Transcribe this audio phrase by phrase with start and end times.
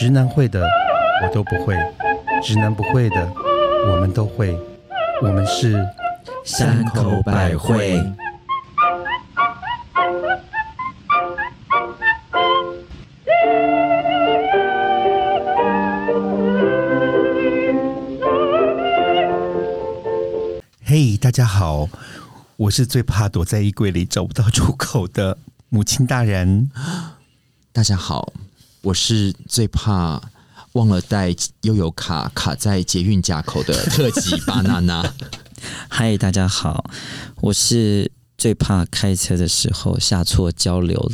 [0.00, 0.66] 直男会的
[1.22, 1.76] 我都不会，
[2.42, 3.30] 直男不会的
[3.86, 4.58] 我们都会，
[5.20, 5.86] 我们是
[6.42, 8.02] 山口百惠。
[20.82, 21.86] 嘿，大家好，
[22.56, 25.36] 我是最怕躲在衣柜里找不到出口的
[25.68, 26.70] 母亲大人。
[27.70, 28.32] 大家好，
[28.82, 30.20] 我是最怕
[30.72, 35.14] 忘了带悠游卡卡在捷运夹口的特级巴娜娜。
[35.90, 36.90] 嗨，大家好，
[37.42, 41.10] 我是最怕开车的时候下错交流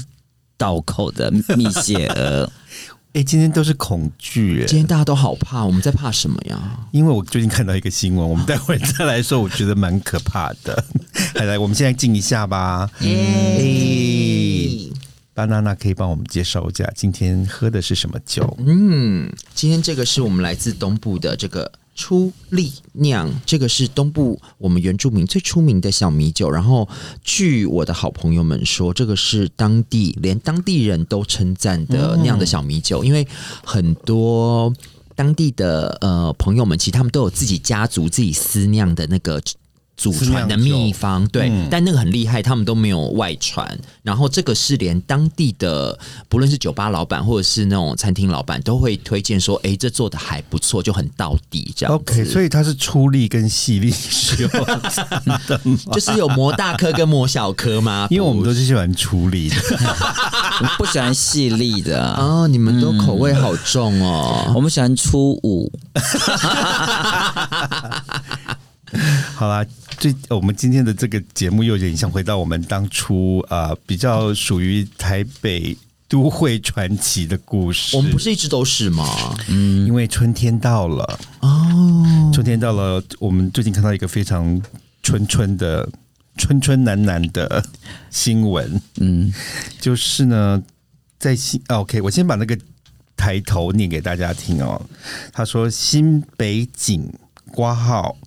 [0.56, 2.48] 道口的蜜雪儿。
[3.15, 6.87] 哎，今天都是恐惧哎，今天大家都好怕，我们在怕什么呀？
[6.92, 10.84] 因为我最近看到一个新闻，我们待会再来说，我觉得蛮可怕的。
[11.34, 12.89] 来来，我们现在静一下吧。
[13.01, 14.92] 耶！
[15.37, 18.57] 巴娜娜可以帮我们介绍一下今天喝的是什么酒？
[18.59, 26.51] 嗯，今天这个是我们来自东部的这个初力酿，这个是东部我们原住民最出名的小米酒。
[26.51, 26.89] 然后，
[27.23, 33.28] 据我的好朋友们说，这个是当地连当地人都称赞的酿的小米酒，因为
[33.62, 34.73] 很多
[35.15, 39.39] 当地的呃朋友们，其实他们都有自己家族自己私酿的那个。
[39.97, 43.66] 祖传的秘方，对，但那个很厉害，他们都没有外传。
[44.03, 51.94] 然后这个是连当地的，不论是酒吧老板或者是那种餐厅老板，都会推荐说：“哎，这做的还不错，就很到底。”这样。
[51.94, 54.80] OK，所以它是粗粒跟细粒是有的，
[55.92, 58.06] 就是有磨大颗跟磨小颗吗？
[58.10, 59.56] 因为我们都是喜欢粗粒的，
[60.77, 62.47] 不喜欢细粒的哦。
[62.47, 65.72] 你们都口味好重哦，我们喜欢初五。
[69.34, 69.65] 好啦。
[69.98, 75.75] 最我们今天的这个节目又有点像回到我们当初啊，比较属于台北
[76.06, 77.97] 都会传奇的故事。
[77.97, 79.06] 我们不是一直都是吗？
[79.48, 84.60] 嗯，因为春天到了哦，春天到了，我们最近看到一个非常
[85.03, 85.89] 春春的
[86.37, 87.65] 春春男男的
[88.10, 88.78] 新闻。
[89.00, 89.33] 嗯，
[89.81, 90.62] 就是呢，
[91.19, 92.59] 在新 OK，我先把那个
[93.16, 94.78] 抬头念给大家听哦。
[95.33, 97.10] 他说：“新北警
[97.50, 98.19] 挂号。”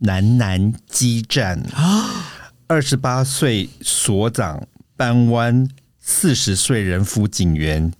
[0.00, 2.26] 南南激战啊！
[2.66, 4.66] 二十八岁所长
[4.96, 7.92] 班弯，四十岁人夫警员，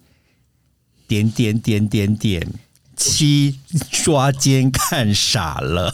[1.06, 2.46] 点点点点点
[2.94, 3.58] 七
[4.04, 5.92] 抓奸看傻了。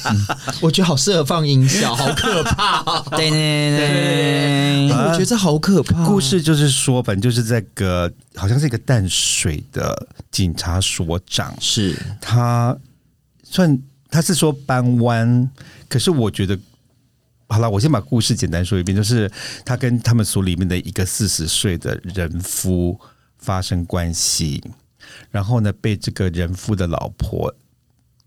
[0.62, 2.82] 我觉得好适合放音效，好可怕！
[3.16, 6.06] 对对对，我觉得这好可怕。
[6.06, 12.78] 故事就是说，反正就是这个，好像是一个淡水的警察所长，是他
[13.42, 13.78] 算。
[14.14, 15.50] 他是说搬弯，
[15.88, 16.56] 可是我觉得
[17.48, 19.28] 好了，我先把故事简单说一遍，就是
[19.64, 22.96] 他跟他们所里面的一个四十岁的人夫
[23.38, 24.62] 发生关系，
[25.32, 27.52] 然后呢被这个人夫的老婆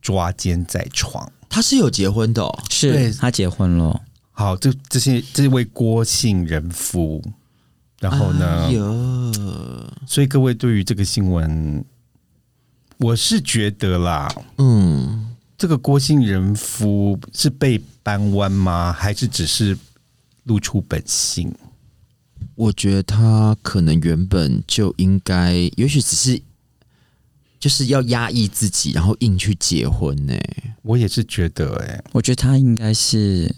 [0.01, 1.31] 抓奸在床。
[1.47, 4.01] 他是有结婚的，是他结婚了。
[4.31, 7.23] 好，这这些这位郭姓人夫，
[8.01, 8.69] 然后呢，
[10.05, 11.85] 所以各位对于这个新闻，
[12.97, 15.23] 我是觉得啦，嗯。
[15.57, 18.93] 这个郭姓人夫是被搬弯吗？
[18.93, 19.77] 还是只是
[20.43, 21.51] 露出本性？
[22.53, 26.39] 我觉得他可能原本就应该，也许只是
[27.59, 30.35] 就是要压抑自己，然后硬去结婚呢。
[30.83, 33.55] 我也是觉得，哎，我觉得他应该是。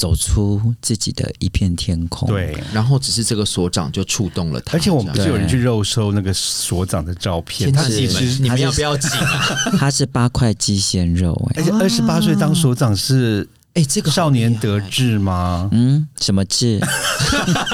[0.00, 9.10] 走出自己的一片天空，对，然后只是这个所长就触动了他，而且我们不是有人去肉收那个所长的照片，他其实你们要不要紧？
[9.78, 15.68] 他是八块鸡鲜肉，而且二十八岁当所长是，哎，这个少年得志吗？
[15.70, 16.80] 嗯，什么志？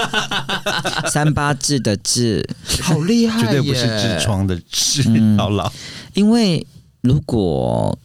[1.08, 2.44] 三八志的志，
[2.82, 5.72] 好厉害，绝对不是痔疮的痔，老老。
[6.14, 6.66] 因为
[7.02, 7.96] 如果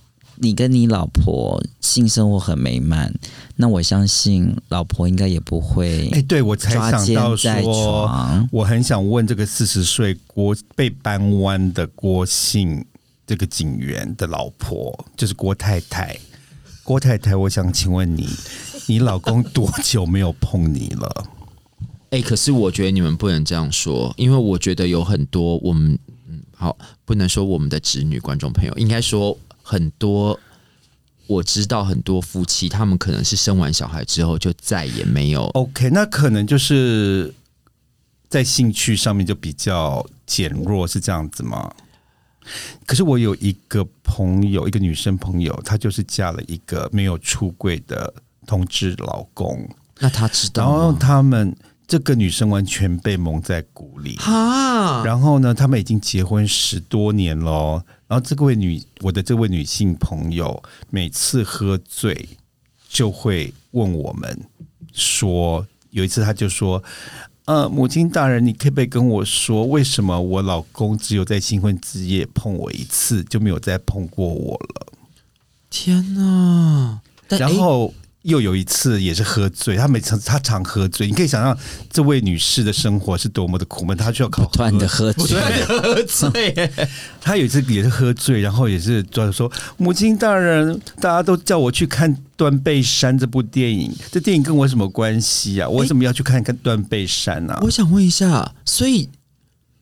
[0.42, 3.14] 你跟你老婆性生活很美满。
[3.56, 12.84] 那我相信老婆应该也不会哎，对我才想到说，我很想问这个四十岁郭被搬弯的郭姓
[13.28, 16.20] 这个警员的老婆，就是郭太太。
[16.84, 18.28] 郭太太，我想请问你，
[18.88, 21.26] 你老公多久没有碰你了？
[22.10, 25.98] 哎，可是我觉得你们不能这样说，因为我觉得有很多我们
[26.28, 29.38] 嗯，好，不能说我们的侄女观众朋友，应该说
[29.72, 30.38] 很多。
[31.28, 35.46] 我知道很多夫妻，他们可能是生完小孩之后就再也没有。
[35.54, 37.34] OK，那可能就是
[38.28, 41.72] 在兴趣上面就比较减弱，是这样子吗？
[42.86, 48.14] 可是我有一个朋友，一个女生朋友，她就是嫁了一个没有出柜的
[48.46, 49.66] 同志老公。
[50.00, 50.64] 那她知道？
[50.64, 51.56] 然后他们
[51.88, 54.18] 这个女生完全被蒙在鼓里。
[54.18, 57.86] 哈，然后呢，他们已经结婚十多年了。
[58.12, 62.28] 然后这位女，我的这位女性朋友，每次喝醉
[62.90, 64.38] 就会问我们
[64.92, 66.84] 说，有一次她就说
[67.48, 74.88] ：“呃，母亲大人，你可不可以跟我说，为什么我老公只有在新婚之夜碰我一次，就没有再碰过我了？”
[75.72, 77.00] 天哪！
[77.30, 77.94] 然后。
[78.24, 81.58] 又有一次也是喝醉，他每次他常喝醉，你可以想象
[81.90, 86.72] 这位女士的生活是多么的苦闷，她需要靠不断的喝醉，喝醉。
[87.20, 95.68] 她有一次也是喝醉，然后也是就说：“母亲大人，大家都叫我去看《断背山》这部电影，这电影跟我什么关系啊？
[95.68, 99.10] 我为什么要去看看《断背山》呢？”我想问一下，所以。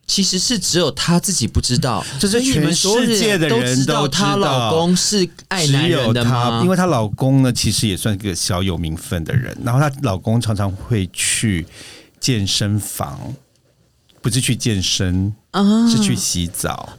[0.10, 6.62] 其实是只有她自己不知道，就是全世界的人都知道她老公是爱男人的吗？
[6.64, 9.56] 因为她老公呢，其实也算一个小有名分的人。
[9.64, 11.64] 然后她老公常常会去
[12.20, 13.20] 健身房，
[14.20, 15.32] 不是去健身，
[15.88, 16.90] 是去洗澡。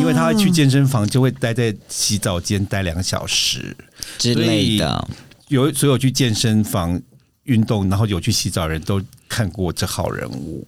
[0.00, 3.76] 因为他去健身房就会待在洗澡间待两个小时
[4.18, 5.08] 之类的。
[5.48, 7.00] 有所有去健身房
[7.44, 10.66] 运动，然后有去洗澡人都看过这号人物。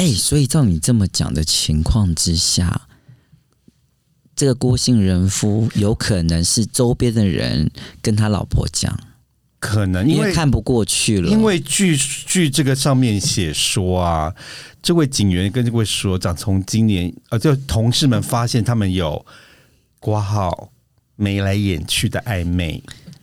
[0.00, 2.88] 哎，所以照你这么讲的情况之下，
[4.34, 7.70] 这个郭姓人夫有可能是周边的人
[8.00, 8.98] 跟他老婆讲，
[9.58, 11.30] 可能因为看不过去了。
[11.30, 14.34] 因为据据这个上面写说啊，
[14.80, 19.26] 这位警员跟这位所长从今年呃，就同事们发现他们有
[19.98, 20.72] 挂号
[21.16, 22.82] 眉来眼去的暧昧，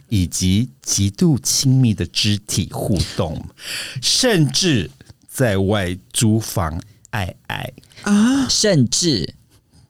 [0.09, 3.43] 以及极度亲密的肢体互动，
[3.99, 4.91] 甚至。
[5.37, 6.81] 在外租房
[7.11, 9.35] 爱爱啊，甚至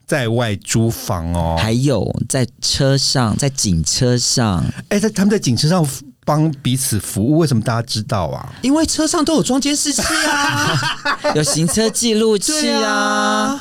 [0.05, 5.87] 在外租房哦，还有在车上，在警车上，哎，在他们在警车上
[6.25, 8.53] 帮彼此服务，为什么大家知道啊？
[8.61, 10.99] 因为车上都有装监视器啊，
[11.33, 13.57] 有行车记录器啊，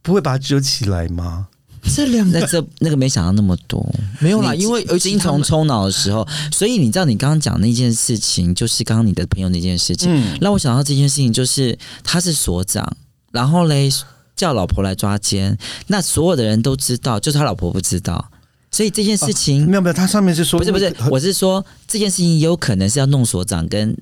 [0.00, 1.48] 不会把它遮起来吗？
[1.84, 3.84] 这两那这那个没想到那么多，
[4.20, 10.08] 没有啦，因为精虫充脑的时候，所以你知道你刚刚讲那件事情，就是刚刚你的朋友那件事情，
[10.40, 12.96] 让我想到这件事情，就是他是所长，
[13.32, 13.90] 然后嘞
[14.36, 15.58] 叫老婆来抓奸，
[15.88, 18.30] 那所有的人都知道，就是他老婆不知道，
[18.70, 23.94] 所以这件事情没有没有，他上面是说不是不是，我是说这件事情也有可能是要弄所长跟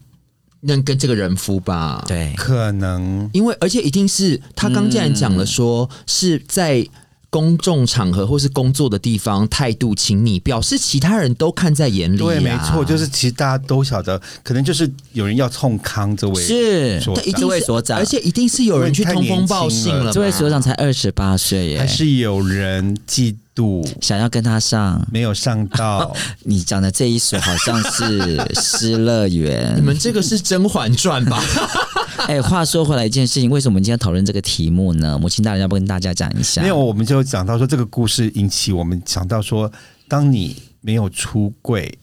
[0.60, 3.28] 那跟这个人夫吧，对，可能。
[3.32, 6.86] 因为而且一定是他刚既然讲了说是在。
[7.30, 12.18] 公众场合或是工作的地方，态度亲密，表示其他人都看在眼里。
[12.18, 17.00] 对，没错，就是其实大家都晓得，可能就是有人要冲康这位是
[17.38, 20.12] 这位所长，而且一定是有人去通风报信了。
[20.12, 26.14] 这位所长才二十八岁耶，还是有人嫉妒，想要跟他上，没有上到。
[26.44, 31.42] 你讲的这一首好像是《失乐园》，你们这个是《甄嬛传》吧？
[32.28, 35.18] 哎，话说回来一件事情，为什么我们今天讨论这个题目呢？
[35.18, 36.60] 母亲大人要不跟大家讲一下？
[36.62, 39.70] 没有，我们就讲到说这个故事引起我们想到说，
[40.06, 41.98] 当你没有出柜，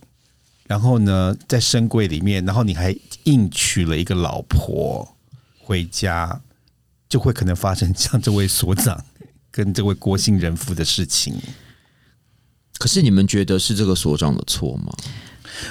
[0.66, 5.08] 然后呢在深柜里面，然后你还硬娶了一个老婆
[5.60, 6.42] 回家，
[7.08, 9.02] 就会可能发生像这位所长
[9.57, 11.33] 跟这位郭姓人夫的事情。
[12.77, 14.94] 可是你们觉得是这个所长的错吗？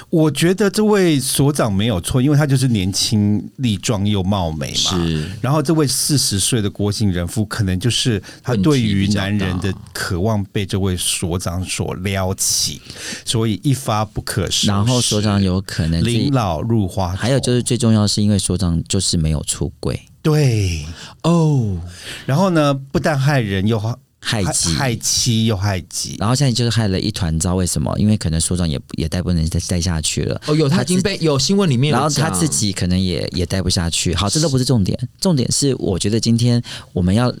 [0.09, 4.91] 我觉得这位所长没有错，因为他就是年轻力壮又貌美嘛。
[4.91, 12.81] 是，然后这位四十岁的郭姓人夫，可能就是他对于男人的渴望被这位所长所撩起，
[13.23, 14.67] 所以一发不可收拾。
[14.67, 19.97] 然后所长有可能临老入花，还有就是最重要是因为所长就是没有出轨。
[20.27, 20.85] 对
[21.23, 21.77] 哦，
[22.25, 23.95] 然后呢，不但害人又害。
[24.19, 27.55] 害己害妻又害己，然后现在就是害了一团糟。
[27.55, 27.97] 为什么？
[27.97, 30.41] 因为可能所长也也待不能再待下去了。
[30.47, 34.13] 哦，有他已经被有新闻里面，然后他自己可能也也待不下去。
[34.13, 37.33] 好，这都不是重点，重点是我觉得今天我们要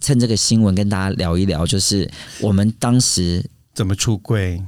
[0.00, 3.44] 趁这个新闻跟大家聊一聊，就是我们当时
[3.74, 4.62] 怎么出柜。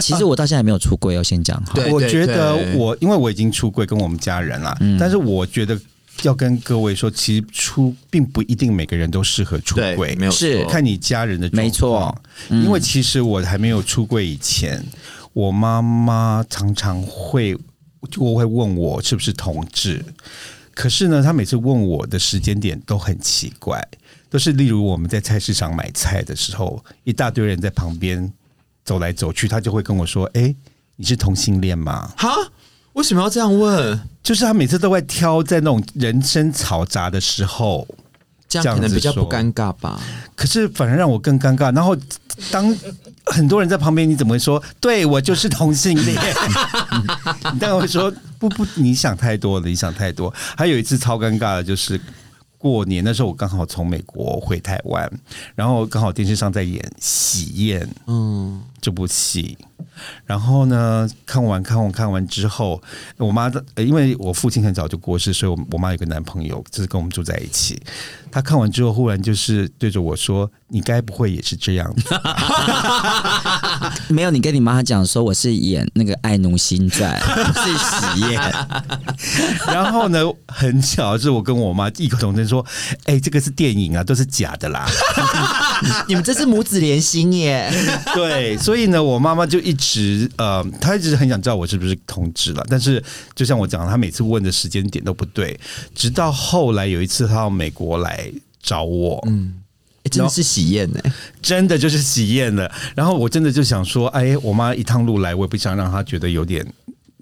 [0.00, 1.60] 其实我到现在没有出柜，要先讲。
[1.74, 5.76] 对，我觉得我因为我已经出柜跟我们家人了，但是我觉得。
[6.22, 12.16] 要跟各位说，其实出并不一定每个人都适合出柜，没有是看你家人的没错。
[12.48, 14.84] 因为其实我还没有出柜以前，
[15.32, 17.56] 我妈妈常常会
[18.10, 20.04] 就会问我是不是同志。
[20.74, 23.80] 可是呢，她每次问我的时间点都很奇怪，
[24.28, 28.32] 都是例如我们在菜市场买菜的时候，一大堆人在旁边
[28.84, 30.54] 走来走去，她就会跟我说：“哎，
[30.96, 32.28] 你是同性恋吗？”哈。
[32.98, 33.98] 为什么要这样问？
[34.24, 37.86] 就是他每次都会挑在那种人声嘈杂的时候，
[38.48, 40.00] 这样可能比较不尴尬吧？
[40.34, 41.72] 可是反而让我更尴尬。
[41.72, 41.96] 然后
[42.50, 42.76] 当
[43.26, 44.60] 很多人在旁边，你怎么会说？
[44.80, 46.20] 对我就是同性恋？
[47.54, 50.34] 你当然会说不不，你想太多了，你想太多。
[50.56, 52.00] 还有一次超尴尬的，就是
[52.58, 55.08] 过年那时候，我刚好从美国回台湾，
[55.54, 59.56] 然后刚好电视上在演《喜宴》嗯这部戏。
[60.24, 62.80] 然后呢，看完看完看完之后，
[63.16, 67.80] 我妈的，因为我父亲很早就过世，所以我我妈有个男朋友，就是跟我们住在一起。
[68.30, 71.92] 他看完之后，忽然就是对着我说：“你该不会也是这样？”
[74.08, 77.18] 没有，你跟你妈讲说我是演那个《爱奴心传》
[77.54, 78.40] 是喜宴。
[79.66, 82.64] 然后呢，很巧是我跟我妈异口同声说
[83.06, 84.86] ：“哎，这个是电影啊，都是假的啦。”
[86.08, 87.70] 你们这是母子连心耶？
[88.14, 92.66] 对，所以呢，我妈妈就一直呃，她一直很想知道我是不是同志了。
[92.68, 93.02] 但是
[93.34, 95.58] 就像我讲，她每次问的时间点都不对，
[95.94, 98.30] 直到后来有一次她到美国来。
[98.60, 99.54] 找我，嗯，
[100.10, 101.00] 真的是喜宴呢，
[101.40, 102.70] 真的就是喜宴了。
[102.94, 106.66] 然后我真的就想说，哎，我妈一趟路来，我也不想让她觉得有点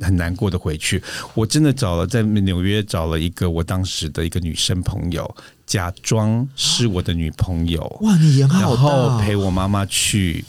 [0.00, 1.00] 很难过的回去。
[1.34, 5.36] 我真的找了在纽约找了一个我当时的一个女生朋友，
[5.66, 7.82] 假装是我的女朋友。
[8.02, 10.44] 哇，你演好，然后陪我妈妈去，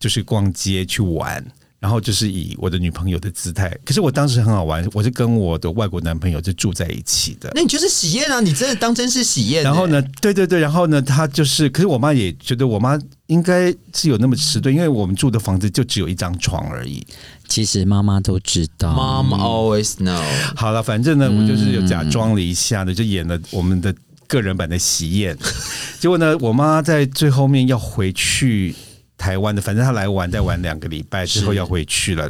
[0.00, 1.44] 就是逛街去玩。
[1.78, 7.50] 然后就是以我的女朋友的姿态，可是我当时很好玩，我是跟我的外国男朋友是住在一起的。
[7.56, 8.38] 那你就是喜宴啊？
[8.38, 9.64] 你真的当真是喜宴？
[9.64, 10.00] 然后呢？
[10.20, 11.02] 对对对，然后呢？
[11.02, 12.96] 他就是，可是我妈也觉得我妈
[13.26, 17.04] 应该是有那么迟钝，因为我们住的房子就只有一张床而已。
[17.48, 20.22] 其实妈妈都知道，Mom always know。
[20.54, 23.92] 好了，反正呢，我就是有假装了一下的，就演了我们的
[24.32, 25.36] 个人版的喜宴。
[26.00, 28.74] 结果呢，我妈在最后面要回去。
[29.18, 32.24] 台湾的，反正她来玩，再玩两个礼拜之后要回去了。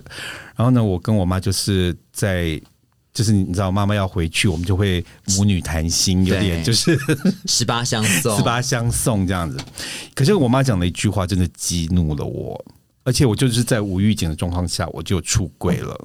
[0.54, 2.60] 然后呢，我跟我妈就是在，
[3.14, 6.98] 就是你知道，妈妈要回去，我们就会母女谈心，有点就是
[7.46, 9.56] 十八相送， 十八相送这样子。
[10.14, 12.62] 可是我妈讲了一句话，真的激怒了我，
[13.04, 15.98] 而且我就是在无预警的状况下，我就出轨了。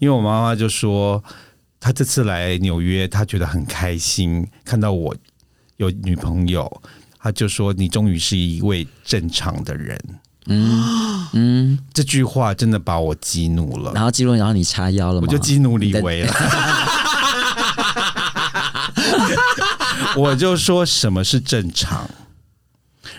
[0.00, 1.22] 因为我妈妈就说，
[1.78, 5.14] 她这次来纽约，她觉得很开心，看到我
[5.76, 6.82] 有女朋友，
[7.18, 9.98] 他就说：“你终于是一位正常的人。”
[10.46, 13.92] 嗯嗯，这句话真的把我激怒了。
[13.94, 15.26] 然后激怒，然后你叉腰了吗？
[15.26, 16.34] 我就激怒李维了。
[20.16, 22.08] 我就说什么是正常，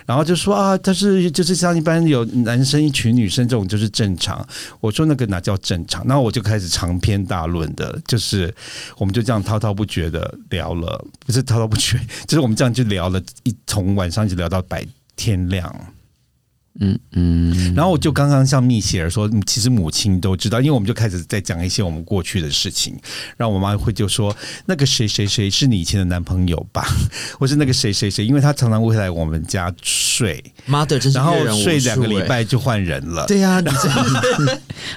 [0.06, 4.48] 然后就说啊，他是就是像一般有男生一群女生这种就是正常。
[4.80, 6.06] 我说那个哪叫正常？
[6.08, 8.54] 然后我就开始长篇大论的，就是
[8.98, 14.86] 我们就这样滔滔不绝的聊了，不是滔滔不绝， 就是我们这样就聊了一从晚上一直聊到白
[15.16, 15.74] 天亮。
[16.80, 22.98] 嗯嗯，然后我就刚刚像蜜雪儿说，其实母亲都知道，因为我们就开始在讲一些我们过去的事情，
[23.38, 26.86] 然后我妈会就说那个谁谁谁是你以前的男朋友吧，
[27.40, 33.62] 或是那个谁谁谁，因为他常常会来我们家睡，妈的，然后睡两个礼拜就换人了，对呀，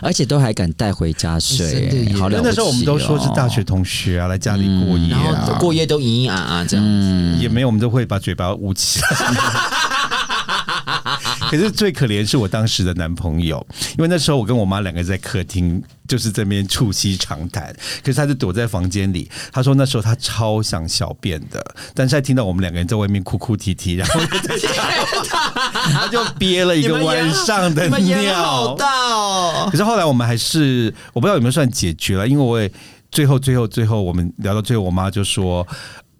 [0.02, 9.08] 而且都还敢带回家睡，好那时候我们都说是大学同学啊，来家里过夜啊，过夜都嘤嘤啊啊这样子，也没有，我们都会把嘴巴捂起来。
[11.50, 17.74] 可是最可怜是我当时的男朋友，因为那时候我跟我妈两个人在客厅，就是这边促膝长谈。
[18.02, 24.20] 可是他就躲在房间里，他说那时候他超想小便的，但是他听到我们两个人在外面哭哭啼啼，然后
[25.72, 28.76] 他就憋了一个晚上的尿。
[29.70, 32.70] 可是后来我们还是我不知道有没有算解决了，因为我也
[33.10, 35.66] 最后最后最后我们聊到最后，我妈就说。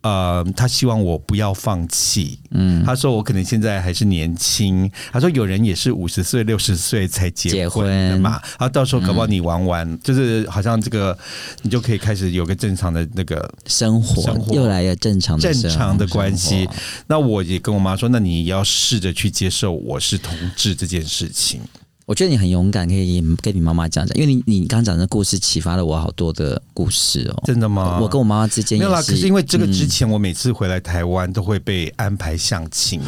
[0.02, 2.38] 呃，他希望我不要放弃。
[2.50, 4.90] 嗯，他说我可能现在还是年轻。
[5.12, 8.40] 他说有人也是五十岁、六十岁才结婚的嘛。
[8.56, 11.16] 啊，到时候搞不好你玩完，就是好像这个，
[11.62, 16.68] 你就可以开始有个正常的那个生活，生活又来了正常正常的关系。
[17.06, 21.60] 那我也跟我妈说，那你要试着去接受我是同志这件事情。
[22.08, 27.42] 我觉得你很勇敢，可以跟你妈妈讲讲，因为你你刚讲的故事启发了我好多的故事哦。
[27.44, 27.98] 真的吗？
[28.00, 29.02] 我跟我妈妈之间没有啦。
[29.02, 32.98] 可是因为这个之前，我每次回来台湾都会被安排相亲。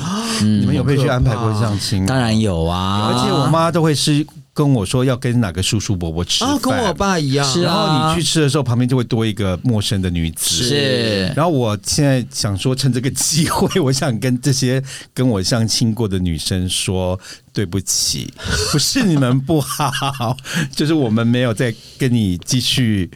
[0.42, 2.04] 你们有没有去安排过相亲？
[2.04, 4.26] 当然有啊，而且我妈都会是。
[4.52, 7.62] 跟我说要跟哪个叔叔伯伯吃饭，跟我爸一样。
[7.62, 10.64] 然后你去吃的时候，旁边就会多一个陌生的女子。
[10.64, 11.26] 是。
[11.36, 14.82] 然后我现在想说，趁这个机会，我想跟这些
[15.14, 17.18] 跟我相亲过的女生说
[17.52, 18.32] 对不起，
[18.72, 20.36] 不是你们不好，
[20.74, 23.10] 就是我们没有再跟你继续。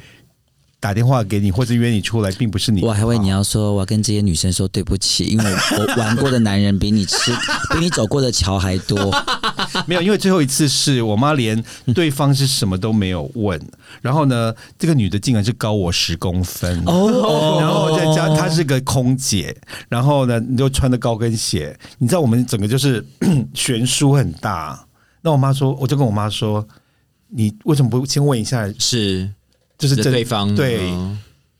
[0.84, 2.82] 打电话给你或者约你出来，并不是你。
[2.82, 5.44] 我还为你要说，我要跟这些女生说对不起，因为
[5.80, 7.32] 我玩过的男人比你吃，
[7.72, 9.10] 比你走过的桥还多。
[9.88, 11.64] 没有，因为最后一次是我妈连
[11.94, 13.58] 对方是什么都没有问，
[14.02, 19.56] 然后呢，这个女的竟然是高我十公分哦，然后再加她是个空姐，
[19.88, 23.02] 然后呢，你就穿的高跟鞋，你知道我们整个就是
[23.54, 24.86] 悬殊很大。
[25.22, 26.68] 那我妈说，我就跟我妈说，
[27.30, 28.70] 你为什么不先问一下？
[28.78, 29.30] 是。
[29.78, 30.90] 就是对方对，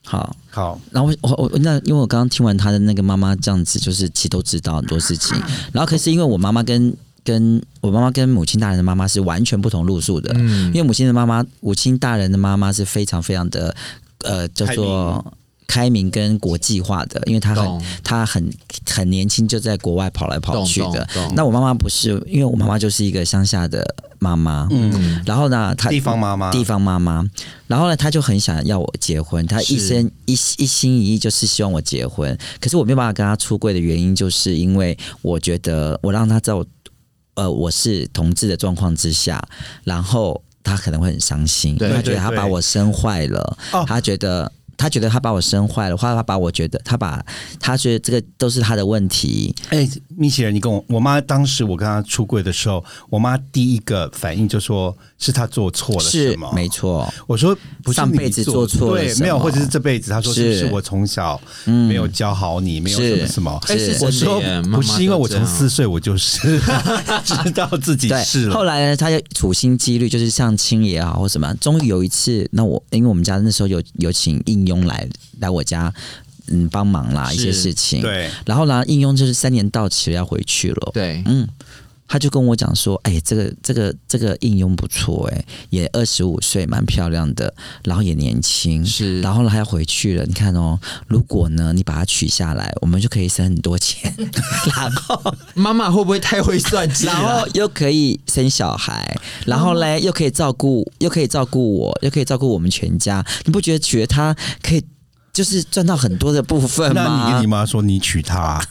[0.05, 0.37] 好。
[0.51, 5.37] 好，然后我我那因为我刚刚听完他的那个妈妈这样子，就是其实都知道很多事情，
[5.75, 13.75] 然后可是因为我妈妈跟跟我妈妈跟母亲大人的妈妈是完全不同路数的，嗯，因为母亲的妈妈，母亲大人的妈妈是非常非常的
[14.21, 15.25] 呃叫做。
[15.67, 18.53] 开明跟国际化的，因为他很他很
[18.87, 21.07] 很年轻就在国外跑来跑去的。
[21.35, 23.85] 那我妈妈不是，因为我妈妈就是一个乡下的
[24.19, 27.25] 妈妈，嗯，然后呢，她地方妈妈，地方妈妈，
[27.67, 32.37] 然后呢，她就很想要我结婚，她一生一一心一意就是希望我结婚。
[32.61, 36.65] 可是我没有办法跟她出柜的原因，就是因为我觉得我让她知道，
[37.35, 39.43] 呃，我是同志的状况之下，
[39.83, 44.53] 然后她可能会很伤心，她觉得她把我生坏了，她觉得。
[44.77, 47.25] 他觉得他把我生坏了，或者他把我觉得他把
[47.61, 49.55] 他觉得这个都是他的问题。
[49.69, 56.51] 哎，米奇人，你跟我我妈当时我跟她出柜的时候，我妈第一个反应就说是她做错了，是吗？
[56.55, 57.13] 没错。
[57.27, 63.61] 我说不上辈子做错了，对，没有，或者是这辈子，她说是是我从小没有教好你，没有什么什么。
[63.67, 64.41] 是我说
[64.73, 66.61] 不是因为我从四岁我就是
[67.25, 68.55] 知道自己是了。
[68.55, 75.09] 后来呢，他就处心积虑，就是像亲也好或什么，终于有一次，那我因为我们家那时候有有请应用来
[75.41, 75.93] 来我家，
[76.49, 78.01] 嗯，帮忙啦一些事情。
[78.03, 80.91] 对，然后呢，应用就是三年到期了要回去了。
[80.93, 81.49] 对，嗯。
[82.07, 87.53] 他就跟我讲说：“哎，这个这个这个应用不错，哎，也二十五岁，蛮漂亮的，
[87.85, 90.25] 然后也年轻，是，然后呢，他要回去了。
[90.27, 94.15] 你看哦，如果呢，你把它取下来，我们就可以省很多钱。
[94.77, 97.07] 然后妈妈会不会太会算计？
[97.07, 103.25] 然后又可以生小孩，然后嘞，又可以照顾，又可以照顾我，又可以照顾我们全家。
[103.45, 104.85] 你不觉得觉得他可以？”
[105.35, 107.03] 就是赚到很多的部分吗？
[107.05, 108.65] 那你跟你妈说你娶她，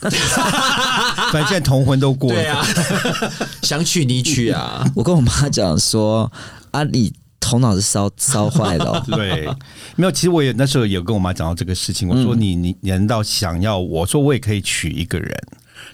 [1.32, 2.66] 反正现在同婚都过了，对啊，
[3.62, 4.86] 想娶你娶啊！
[4.96, 6.32] 我跟我妈讲说
[6.72, 9.04] 啊，你头脑是烧烧坏了。
[9.08, 9.48] 对，
[9.96, 12.08] 没有，其实我也那时候有跟我妈讲到这个事情。
[12.08, 15.38] 我说你你难道想要我说我也可以娶一个人，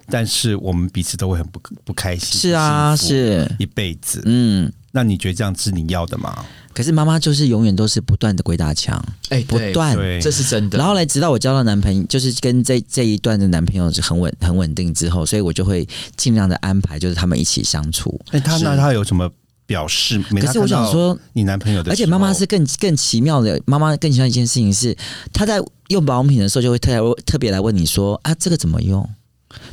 [0.08, 2.40] 但是我们彼此都会很不不开心。
[2.40, 4.22] 是啊，是一辈子。
[4.26, 6.46] 嗯，那你觉得这样是你要的吗？
[6.74, 10.78] 可是妈妈就是永远都是不断的鬼打墙，哎，不断，这是真的。
[10.78, 18.20] 然后来，直到我交到男朋友，就是跟这这一段的男朋友是很稳、很稳定之后，所以我就会尽量的安排，就是他们一起相处。
[18.32, 19.30] 哎，他那他有什么
[19.66, 20.22] 表示？
[20.22, 23.62] 可是我想说，你男朋友的，而且妈妈是更更奇妙的。
[23.66, 24.96] 妈妈更喜欢一件事情是，
[25.34, 29.08] 她在用保养品的时候，就会特特别来问你说啊，这个怎么用？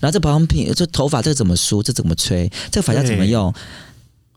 [0.00, 1.82] 然后这保养品，这头发这个怎么梳？
[1.82, 2.50] 这怎么吹？
[2.72, 3.52] 这个发夹怎么用？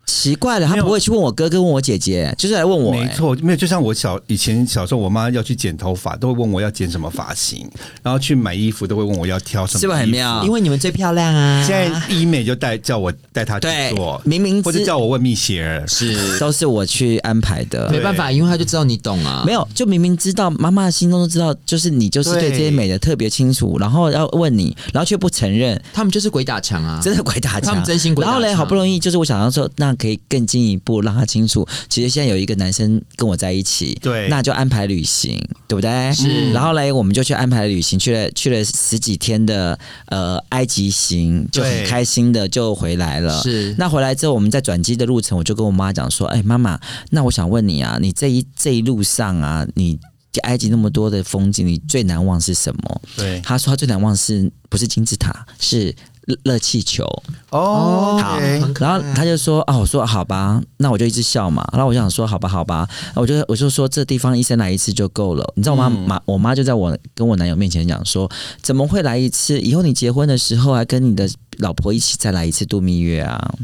[0.10, 2.91] 奇怪了，他不会去问我哥哥，问我姐姐，就是来问我。
[2.91, 3.56] 没错，没有。
[3.56, 7.69] 就像我小以前小时候，我妈要去剪头发，都会问我要剪什么发型，
[8.02, 10.43] 然后去买衣服都会问我要挑什么，是不是很妙？
[10.43, 11.63] 因为你们最漂亮啊！
[11.63, 17.89] 现在医美就带叫我带她去做，明明或者叫我问蜜雪儿，是都是我去安排的。
[17.91, 19.43] 没办法，因为他就知道你懂啊。
[19.45, 27.00] 没有，就明明知道妈妈心中都知道，就是你就是对这些美的特别清楚，然后要问你，然后却不承认，他们就是鬼打墙啊！
[27.04, 28.26] 真的鬼打墙，他们真心鬼。
[28.26, 31.02] 然后嘞，好不容易就是我想要说，那可以更进一步。
[31.02, 36.14] 让他清楚，其实现在有一个男生跟我在一起，对，那就安排旅行，对不对？
[36.14, 36.52] 是。
[36.52, 43.42] 然后嘞，我们就去安排旅行，去了去了十几天的呃埃及行，就很开心的就回来了。
[43.44, 43.76] 是。
[43.78, 46.80] 那回来之后，我们在转机的路程，我就跟我妈讲说：“哎，妈妈，
[47.12, 50.00] 那我想问你啊，你这一这一路上啊，你
[50.44, 53.40] 埃及那么多的风景，你最难忘是什么？”对。
[53.42, 55.46] 他说他最难忘是不是金字塔？
[55.60, 55.96] 是。
[56.44, 57.04] 热气球
[57.50, 58.39] 哦，好，
[58.80, 68.30] 然后他就说：“啊，我说好吧，那我就一直笑嘛。”然后我就想说：“好吧，好吧。”我就我就说：“这地方医生来一次就够了。”你知道，我妈妈我妈就在我跟我男友面前讲说
[68.62, 69.60] ：“怎么会来一次？
[69.60, 73.56] 以后你结婚的时候，还跟你的老婆一起再来一次度蜜月啊？”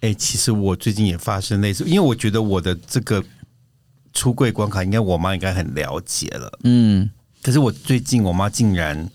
[0.00, 3.22] 哎，其实我最近也发生类似，因为我觉得我的这个
[4.12, 6.58] 出柜关卡，应该我妈应该很了解了。
[6.64, 7.08] 嗯，
[7.42, 9.08] 可是我最近我妈竟然。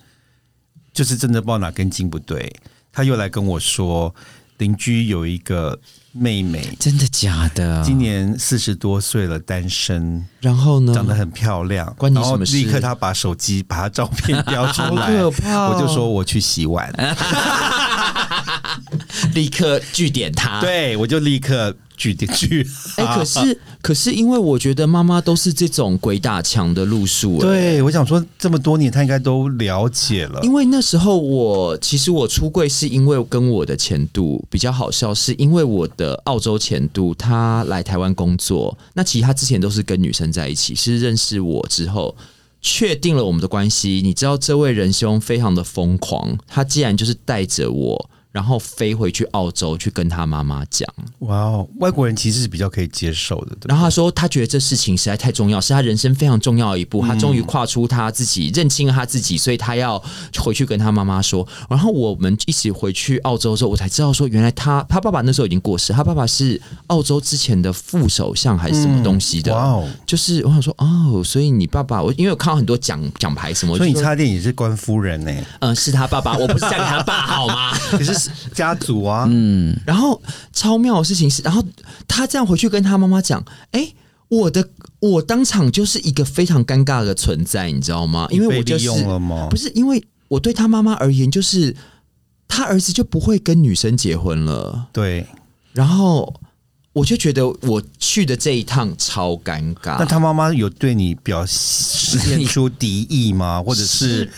[0.95, 2.51] 就是真的不知道哪根筋不对，
[2.91, 4.15] 他又来跟我说，
[4.57, 5.77] 邻居有一个
[6.13, 7.83] 妹妹，真的假的？
[7.83, 12.55] 今年四十多岁了，单身，然后呢，长得很漂亮，关你什么事？
[12.55, 16.89] 立刻他把手机把他照片标出来， 我就说我去洗碗。
[19.33, 20.61] 立刻据点他。
[20.61, 22.67] 对我就立刻据点据。
[22.97, 30.39] 哎、可是可是因为我觉得妈妈都是这种鬼打墙的路数、哎对，我想说这么多年他应该都了解了。
[30.43, 42.15] 因为那时候我其实我出柜是因为跟我的前度比较好笑，是因为我的澳洲前度他来台湾工作，那其实他之前都是跟女生在一起，是认识我之后
[42.61, 44.01] 确定了我们的关系。
[44.03, 48.09] 你知道这位仁兄非常的疯狂，他既然就是带着我。
[48.35, 50.85] 然后飞回去澳洲去跟他妈妈讲，
[51.19, 53.51] 哇哦，外国人其实是比较可以接受的。
[53.51, 57.01] 对对然后他说他觉得这事情实在太重要，是他人生非常重要的一步。
[57.07, 60.03] 他终于跨出他自己，认清了他自己，所以他要
[60.37, 61.47] 回去跟他妈妈说。
[61.69, 69.53] 然后我们一起回去澳洲之后，我才知道说，原来他他爸爸那时候已经过世，他爸爸是澳洲之前的副首相还是什么东西的。
[69.55, 77.71] 哇哦，就是我想说哦，所以你爸爸我因为我看到很多奖奖牌什么，所以你差点也是官夫人呢、嗯、是他爸爸，我不是嫁给他爸好吗？
[77.91, 80.21] 可是家族啊，嗯，然后
[80.53, 81.63] 超妙的事情是，然后
[82.07, 83.93] 他这样回去跟他妈妈讲，哎，
[84.27, 84.67] 我的
[84.99, 88.27] 我当场就是一个非常尴尬的存在，你知道吗？
[88.31, 89.57] 因为我就是用了吗不？
[89.57, 91.75] 是因为我对他妈妈而言，就是
[92.47, 95.27] 他儿子就不会跟女生结婚了，对，
[95.73, 96.33] 然后
[96.93, 99.97] 我就觉得我去的这一趟超尴尬。
[99.99, 103.61] 那他妈妈有对你表现 出敌意吗？
[103.61, 104.31] 或者是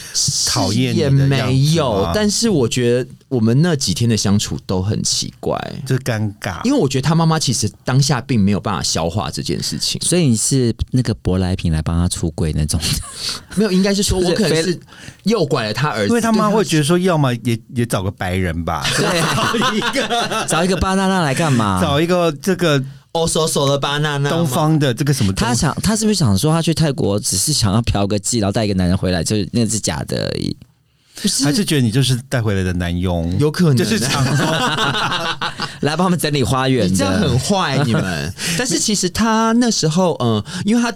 [0.47, 5.57] 讨厌也没有，但是我觉得我们那几天的相处都很奇怪。
[5.85, 6.63] 就是尴尬？
[6.63, 12.79] 因为我觉得他妈妈其实当下并没有办法消化这件事情，所以你是那个舶来品来帮他出柜那种，
[13.55, 14.79] 没有，应该是说 我可能是
[15.23, 21.79] 诱拐了他儿子，因为他妈会觉得得说，要么也也找个白人吧， 对，找一个巴娜娜来干嘛？
[21.81, 22.81] 找一个这个
[23.13, 30.55] 哦手手的巴娜娜东方的这个什么，他想，他是不是想说他去泰国只是想要嫖个妓，然后带一个男人回来，就是那是假的而已？
[31.43, 34.23] 还是觉得你就是带回来的男佣，有可能就是长
[35.81, 38.33] 来帮他们整理花园你这样很，坏，你们。
[38.57, 40.93] 但是其实他那时候，嗯、因为他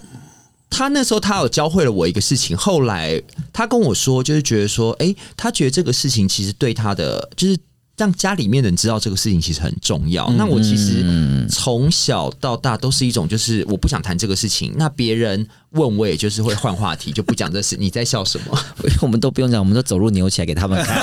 [0.70, 3.20] 他那时候他有教会了我一个事情，后来
[3.52, 7.56] 他跟我说，就是觉得说，哎、他觉得这个事情其实对他的就是。
[7.96, 10.30] 让家里面的人知道这个事情其实很重要。
[10.32, 17.76] 那我其实从小到大都是一种，就是我不想谈这个事情，那别人问我，也就是会换话题，就不讲这事。
[17.78, 18.58] 你在笑什么？
[19.02, 21.02] 我们都不用讲，我们都走路扭起来给他们看。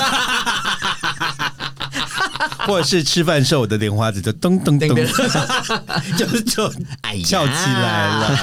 [2.66, 4.94] 或者是吃饭时候我的莲花子就噔噔噔，
[6.16, 8.38] 就就哎呀翘起来了。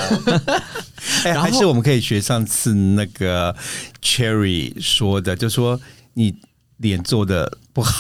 [1.24, 3.56] 哎，还是我们可以学上次那个
[4.02, 5.80] Cherry 说的，就说
[6.16, 6.36] 你
[6.78, 7.94] 脸做的不好，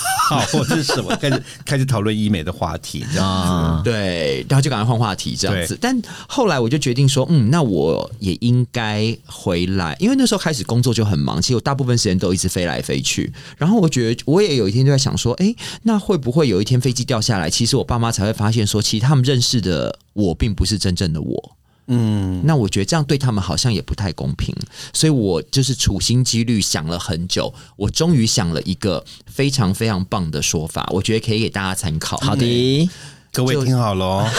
[0.51, 5.77] 或者是什么， 开始开始讨论医美的话题，这样啊，对，然后就赶快换话题这样子。
[5.79, 13.31] 但后来我就决定说，嗯，那我也应该回来，因为那时候开始工作就很忙，其实我大部分时间都一直飞来飞去。
[13.57, 21.56] 然后我觉得我也有一天就在想说，哎，那会不会有一天飞机掉下来，其实我爸妈才会发现说，其实他们认识的我并不是真正的我。
[21.87, 24.53] 嗯，那我觉得这样对他们好像也不太公平，
[24.93, 32.17] 所以我就是处心积虑想了很久，我终于想了一个非常非常棒的说法，我觉得可以给大家参考。
[32.17, 32.89] 好的，
[33.31, 34.29] 各位听好了哦，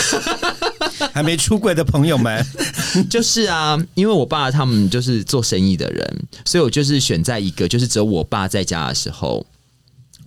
[1.13, 2.45] 还没出柜的朋友们，
[3.09, 9.47] 就是啊，因为我爸他们就是做生意的人，所以我就是选在一个就是只有我爸在家的时候，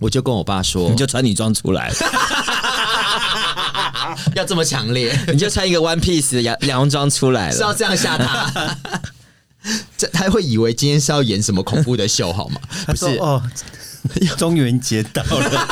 [0.00, 1.92] 我就跟我爸说，你就穿女装出来，
[4.36, 7.54] 要这么强烈，你就穿一个 one piece 的洋洋装出来了。
[7.54, 8.76] 是要这样吓他。
[9.96, 12.60] 这他会以为今天是要演什么恐怖的秀好吗？
[12.86, 13.40] 不是，哦，
[14.36, 15.66] 中元节到了，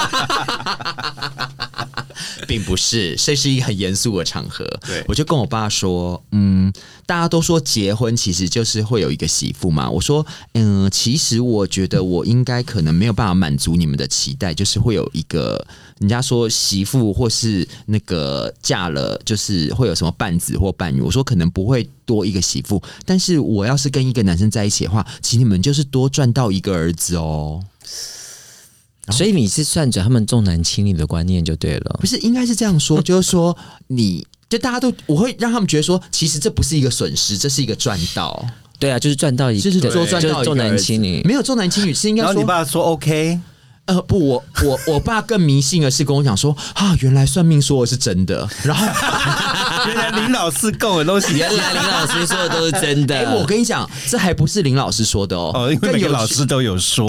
[2.46, 4.64] 并不是，这是一个很严肃的场合。
[4.86, 6.72] 对我就跟我爸说，嗯，
[7.06, 9.90] 大家都说结婚其实就是会有一个媳妇嘛。
[9.90, 15.64] 我说，嗯，其实我觉得我应该可能没有办法满足你们的期待，就是会有一个
[15.98, 21.00] 人家说媳妇或是那个嫁了，就是会有什么伴子或伴侣。
[21.00, 27.62] 我说可能不会多一个媳妇，但是我要是跟一个男生在一起的话，请你们就是多赚到一个儿子哦。
[29.10, 32.06] 所以你是算着他们重男轻女的观念就对了不。
[32.06, 33.56] 是，应该是这样说， 就是说
[33.88, 34.26] 你。
[34.50, 38.44] 就大家都，我会让他们觉得说，其实这不是一个损失，这是一个赚到，
[38.80, 41.22] 对啊，就是赚到一，就是对说赚到重男轻女。
[41.24, 43.38] 没有重男轻女，是应该然后你，爸说 OK，
[43.84, 48.84] 呃，不，我我我爸更迷信的是跟我讲说，啊，原来算命说的是真的，然后，
[49.86, 53.18] 原来林老师供的东西原来林老师说的都是真的。
[53.30, 57.08] 哎、我跟你讲，这还不是林老师说的哦，哦，因为更有每个老师都有说，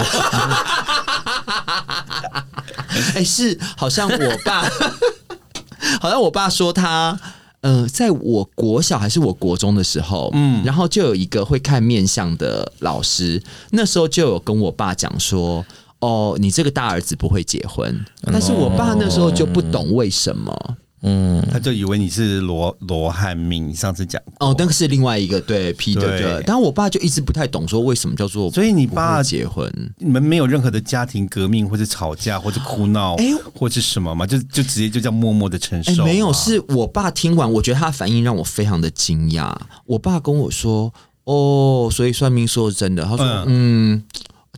[3.14, 4.62] 哎、是好像我爸，
[6.00, 7.18] 好像我爸说他。
[7.62, 15.64] 呃，在我国小还是我国中的时候，嗯，然后就有一个会看面相的老师，那时候就有跟我爸讲说，
[16.00, 18.04] 哦，你这个大儿子不会结婚。
[18.24, 20.76] 但是我爸那时候就不懂为什么。
[21.02, 34.24] 嗯，他就以为你是罗罗汉命，你上次讲哦，那个是另外一个对 P 的对，但我爸就一直不太懂说为什么叫做，所以你爸结婚，你们没有任何的家庭革命或者吵架或者哭闹，哎，或者什么嘛？
[34.26, 36.04] 就就直接就叫默默的承受。
[36.04, 39.52] 没有，是我爸听完，我觉得他的反应让我非常的惊讶。
[39.86, 44.02] 我爸跟我说，哦，所以算命说是真的，他说，嗯。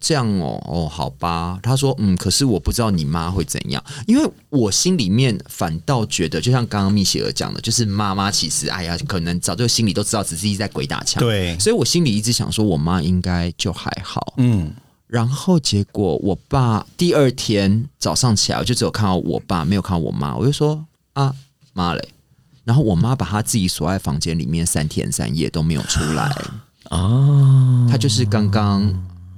[0.00, 1.58] 这样哦哦，好吧。
[1.62, 11.22] 他说：“嗯，可是我不知道你妈会怎样，因为我心里面反倒觉得，就像刚刚蜜雪儿讲的，就是妈妈其实，哎呀，可能早就心里都知道，只是一直在鬼打墙。
[11.22, 14.34] 对，所以我心里一直想说，我妈应该就还好。
[14.36, 14.72] 嗯，
[15.06, 20.36] 然后结果我爸第二天早上起来，我就只有看到我爸，没有看到我妈。
[20.36, 21.32] 我就说啊，
[21.72, 22.08] 妈嘞！
[22.64, 26.34] 然后我妈把她自己锁在房间里面三天三夜都没有出来
[26.90, 28.92] 哦，她就是刚刚。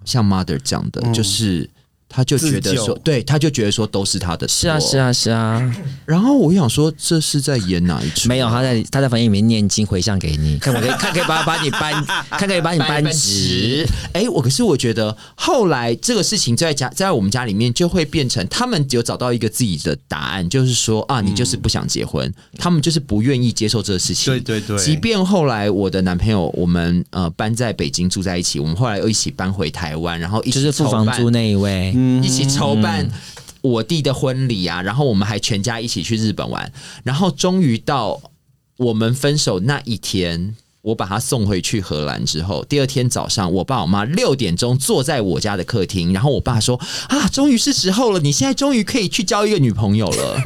[0.07, 1.69] 像 mother 讲的，就是。
[2.17, 5.77] 他就觉得说，对，他就觉得说都是他的，是啊，是啊，是啊。
[6.07, 8.27] 然后我想说，这是在演哪一出？
[8.27, 11.93] 没有，他在他在房间里面念经回向给你，看我可以看可以把把你搬，
[12.31, 13.87] 看可以把你搬直。
[14.15, 24.33] 哎，我可是我觉得后来这个事情在家在我们家里面就会变成，他们有找到一个自己的答案，就是说啊，你就是不想结婚，他们就是不愿意接受这个事情。
[24.33, 24.79] 对对对。
[24.79, 31.93] 即便后来我的男朋友我们呃搬在北京住在一起，我们后来又一起搬回台湾，然后一就是付房租那一位。
[32.23, 33.09] 一起筹办
[33.63, 38.21] 我弟的婚礼啊，然后我们还全家一起去日本玩，然后终于到
[38.77, 50.41] 我们分手那一天，我把他送回去荷兰之后，第二天早上，我爸我妈六点钟坐在我家的客厅，然后我爸说：“啊，终于是时候了，你现在终于可以去交一个女朋友了。”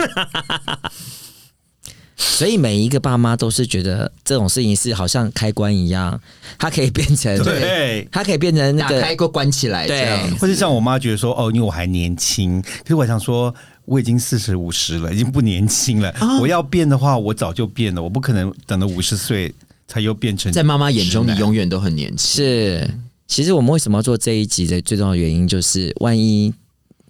[2.20, 6.20] 所以每一个爸妈都是觉得这种事情是好像开关一样，
[6.58, 13.52] 它可以变成对，它可以变成那个开关关起来，对，或者像我妈觉得说哦，因为我还年轻，可是我想说
[13.86, 16.14] 我已经四十五十了，已经不年轻了。
[16.40, 19.52] 我要变的话，我早就变了，我不可能等到五十岁
[19.88, 20.52] 才又变成。
[20.52, 22.44] 在妈妈眼中，你永远都很年轻。
[22.44, 22.90] 是，
[23.26, 26.52] 其实我们为什么要做这一集的最重要的原因，就是万一。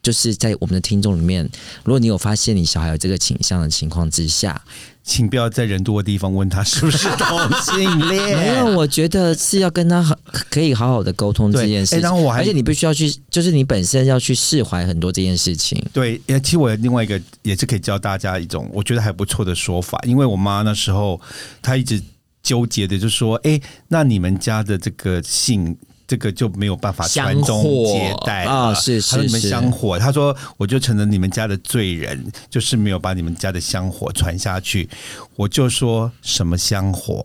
[0.03, 1.49] 就是在我们的听众里面，
[1.85, 4.61] 如果你有发现你小孩有这个倾向的情况之下，
[5.03, 8.39] 请不要在人多的地方问他是不是同性恋。
[8.39, 10.17] 没有，我觉得是要跟他好
[10.51, 11.99] 可以好好的沟通这件事。
[12.01, 15.83] 然后我还，而且你必须要去，就是你本身要去释怀很多这件事情。
[15.93, 21.21] 对，其实我另外一个也是可以教大家一种我觉得还不错的说法，因为我妈那时候
[21.61, 22.01] 她一直
[22.43, 25.77] 纠结的，就是说，哎，那你们家的这个姓。
[26.11, 28.75] 这个就没有办法传宗接代啊！
[28.75, 34.91] 是是是，你们香火，他说我就成了你们家的罪人，就是没有把你们家的香火传下去。
[35.37, 37.25] 我就说什么香火？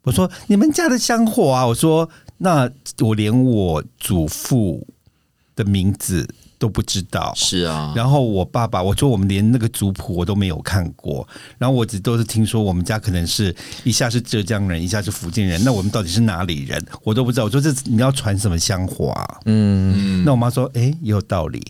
[0.00, 1.66] 我说你们家的香火啊！
[1.66, 4.86] 我说那我连我祖父
[5.54, 6.26] 的名字。
[6.58, 11.26] 都不知道是啊，然后我爸爸我说我们连那个族谱我都没有看过，
[11.58, 17.44] 然后我只都是听说我们家可能是一下是浙江人，一下是福建人，那我们到底是哪里人，我都不知道。
[17.44, 19.38] 我说这你要传什么香火啊？
[19.44, 21.62] 嗯，那我妈说，哎，也有道理。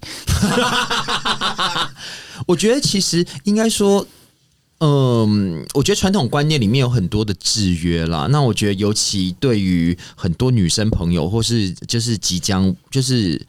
[2.46, 4.06] 我觉得其实应该说，
[4.78, 8.28] 嗯，我觉得传统观念里面有很多的制约啦。
[8.30, 13.44] 那我觉得尤其对于很多女生朋友，或是就是即将就是。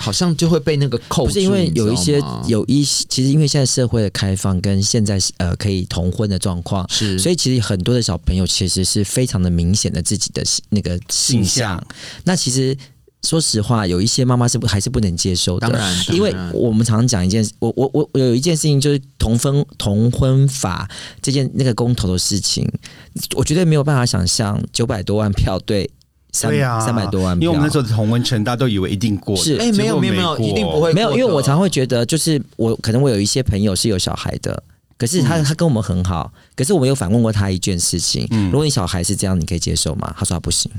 [0.00, 11.78] 好像就会被那个扣，不是因为有一些有一些，其实因为现在社会的开放跟现在呃可以同婚的状况，是，所以其实很多的小朋友其实是非常的明显的自己的那个性向。
[12.24, 12.74] 那其实
[13.22, 22.66] 说实话，有一些妈妈是不还是不能接受的，当然，因为我们常常讲一件，我我我有一件事情就是同婚同婚法这件那个公投的事情，
[23.36, 25.90] 我绝对没有办法想象九百多万票对。
[26.42, 29.56] 对啊，三百多万，因为我们那时候的同温层，大家都以为一定过，是。
[29.56, 34.62] 哎，没有没有没有，一定不会，没有，因为我常会觉得，就是我可能我有一些朋友是有小孩的，
[34.96, 40.14] 可是他他跟我们很好，可是我们有反问过他一件事情，如果你小孩是这样，你可以接受吗？
[40.16, 40.70] 他说他不行。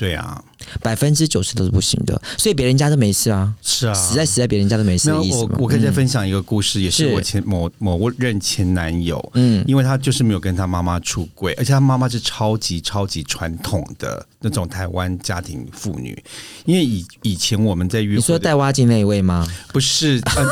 [0.00, 0.42] 对啊，
[0.80, 3.54] 百分之九十都是不行的，所以别人家都没事啊。
[3.60, 16.18] 是啊，死在死在别人家都没事的意思我我可以再分享一个故事，也是我前某某任前男友，嗯，因为他就是没有跟他妈妈出轨，而且他妈妈是超级超级传统的那种台湾家庭妇女。
[16.64, 19.46] 因为以以前我们在约，你说带挖金那一位吗？
[19.70, 20.46] 不是，呃，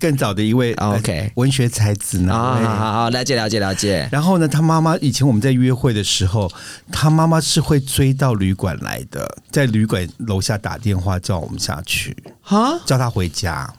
[0.00, 2.32] 更早的一位， OK，文学才子呢？
[2.32, 4.08] 好好好，了解了解了解。
[4.10, 6.50] 然后呢，他妈妈以前我们在约会的时候，
[6.90, 8.48] 他妈妈是会追到旅。
[8.48, 13.70] 旅馆来的，在旅馆楼下打电话叫我们下去，哈，叫他回家。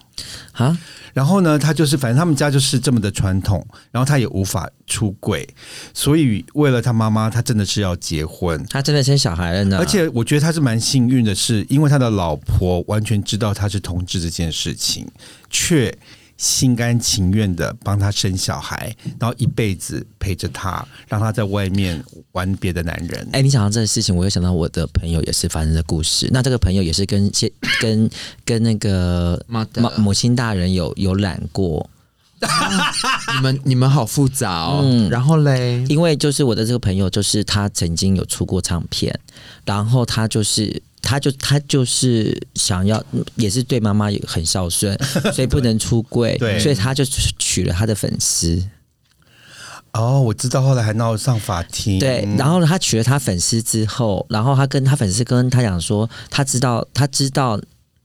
[0.53, 0.77] 啊，
[1.13, 5.47] 然后呢，他就是反正他们家就是这么的传统，然后他也无法出柜，
[5.93, 8.63] 所以为了他妈妈，他真的是要结婚。
[8.69, 15.08] 他真的生小孩了呢，而且我觉得他是蛮幸运的是，因为他的老婆完全知道他是同志这件事情，
[15.49, 15.95] 却
[16.39, 23.28] 心甘情愿的帮他生小孩，然后一辈子陪着他，让他在外面玩别的男人。
[23.34, 26.30] 哎，你想到这个事情，我又想到我的朋友也是发生的故事。
[26.32, 28.10] 那这个朋友也是跟先跟
[28.45, 31.89] 跟那个妈母母亲大人有有染过，
[33.36, 34.80] 你们你们好复杂哦。
[34.82, 39.13] 嗯然后嘞，因为就是我的这个朋友，就是他曾经有出过唱片，
[39.65, 40.82] 然后他就是。
[41.01, 43.03] 他就他就是想要，
[43.35, 44.97] 也是对妈妈也很孝顺，
[45.33, 47.03] 所以不能出柜，对所以他就
[47.38, 48.62] 娶了他的粉丝，
[49.93, 51.97] 哦，我知道，后来还闹上法庭。
[51.99, 57.59] 对，然后呢，他娶了他粉丝之后，然后他跟他粉丝跟他讲说，他知道他知道，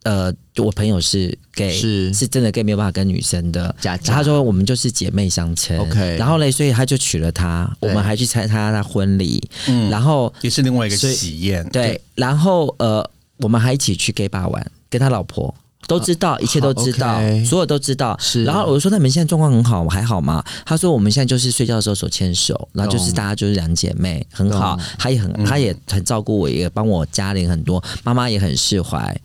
[0.04, 2.14] 呃，我朋友是 gay，是。
[2.14, 3.74] 是真的 gay 没有办法跟女生的。
[3.80, 5.76] 假然后他说我们就是姐妹相称。
[5.78, 9.90] OK 然后嘞，所以他就娶了她，我们还去参加他婚礼，嗯。
[9.90, 11.68] 然后也是另外一个喜宴。
[11.70, 13.04] 对，然后呃，
[13.38, 15.52] 我们还一起去 gay bar 玩，跟他老婆。
[15.86, 18.16] 都知道，一切都知道所有都知道。
[18.18, 18.42] 是。
[18.42, 24.84] 然后我就说：“那你们现在状况很好，还好吗？”他说：“我们现在就是睡觉的时候手牵手，然后就是大家就是两姐妹，很好懂。
[24.98, 29.20] 他也很，他也很照顾我，也帮我家里很多，妈妈也很释怀，嗯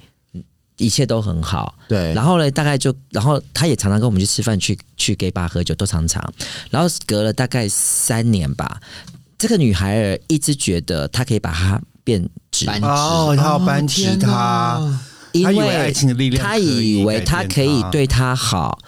[0.80, 1.76] 一切都很好。
[1.88, 6.24] 对，然后呢，大概就，然后他也常常跟我们去吃饭，去去 gay bar 喝酒，都常常。
[6.72, 8.80] 然后隔了大概三年吧，
[9.38, 15.00] 这个女孩儿一直觉得她可以把她变直，哦她要扳直天他哪
[15.34, 17.44] 因他以为爱情的力量她以以为她。
[17.44, 18.80] 可以对她好，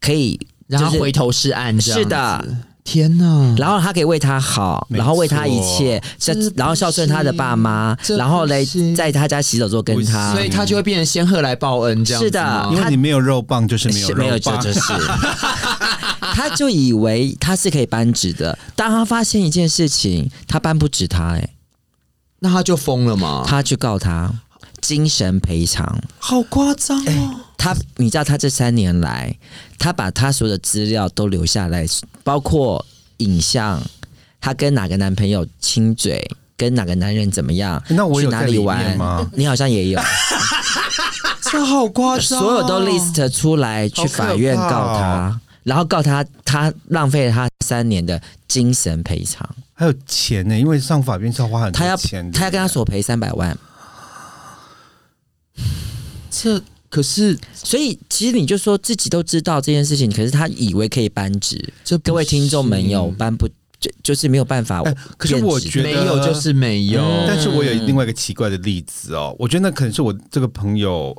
[0.00, 2.44] 可以然后回头是岸是的，
[2.90, 3.54] 天哪！
[3.56, 14.60] 然后他可以为他好，然后为他一切，这然后孝顺他的爸妈，然后嘞这不是在他家洗手做跟他所，以他就会变成仙鹤来报恩这样是的因为你没有肉棒，就是没有是没有肉棒。
[14.60, 14.92] 这就是，
[16.34, 21.50] 他就以为他是可以扳直的，当他发现一件事情，他扳不直他、哎，
[22.40, 23.44] 那他就疯了嘛？
[23.46, 24.32] 他去告他
[24.80, 26.00] 精神赔偿。
[26.18, 27.40] 好夸张哦！
[27.60, 29.36] 他，你知道他这三年来，
[29.78, 31.84] 他把他所有的资料都留下来，
[32.24, 32.82] 包括
[33.18, 33.78] 影像，
[34.40, 39.30] 他跟哪个男朋友亲嘴，跟哪个男人怎么样，那我去哪里有在里面玩吗？
[39.34, 40.00] 你好像也有，
[41.52, 48.18] 这好夸张哦，所有都 list 出来，去法院告好可怕他，哦然后告他，他浪费了他三年的
[48.48, 49.46] 精神赔偿。
[49.74, 52.38] 还有钱呢，因为上法院是要花很他要多钱的。
[52.38, 53.56] 他要跟他索赔三百万，
[56.30, 61.72] 这可是所以其实你就说自己都知道这件事情，可是他以为可以扳直。
[61.84, 63.48] 这各位听众们有行扳不
[63.78, 71.16] 就就是没有办法哎可是我觉得没有就是没有，嗯但是我有另外一个奇怪的例子哦，我觉得那可能是我这个朋友，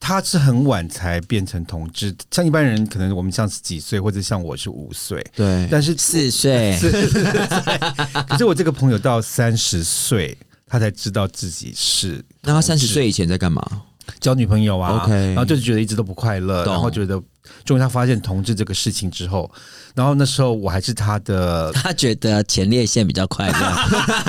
[0.00, 6.76] 他是很晚才变成同志，像一般人可能我们像是几岁，或者像我是五岁，对，但是四岁，
[8.28, 13.64] 可是我这个朋友到三十岁，他才知道自己是那他三十岁以前在干嘛？
[14.20, 17.20] 交女朋友啊 OK 然后就是觉得一直都不快乐，然后觉得
[17.64, 19.50] 终于他发现同志这个事情之后，
[19.94, 23.54] 然后那时候我还是他的， 他觉得前列腺比较快乐。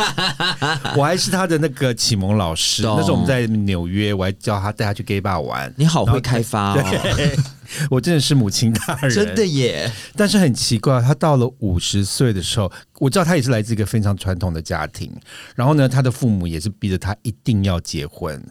[0.96, 2.84] 我还是他的那个启蒙老师。
[2.84, 5.74] 那时候我们在纽约，我还叫他带他去 gay bar 玩。
[5.78, 6.84] 你好会开发哦，
[7.16, 7.38] 对，
[7.90, 9.46] 我真的是母亲大人，真的。
[9.46, 9.90] 耶！
[10.18, 15.10] 但是很奇怪，他到了五十岁的时候，我知道他也是来自一个非常传统的家庭，
[15.56, 18.44] 然后呢，他的父母也是逼着他一定要结婚，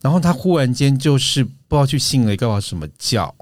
[0.00, 3.34] 然后他忽然间就是不知道去信了一个什么教，